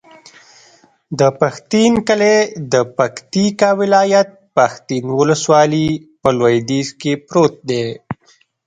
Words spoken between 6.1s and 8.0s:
په لویدیځ کې پروت دی.